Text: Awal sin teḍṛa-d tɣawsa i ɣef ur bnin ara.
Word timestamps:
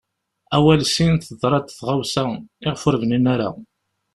Awal 0.55 0.81
sin 0.91 1.13
teḍṛa-d 1.17 1.67
tɣawsa 1.69 2.23
i 2.67 2.67
ɣef 2.71 2.81
ur 2.87 2.95
bnin 3.01 3.25
ara. 3.33 3.49